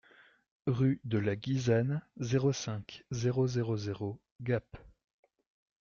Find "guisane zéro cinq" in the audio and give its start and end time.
1.35-3.03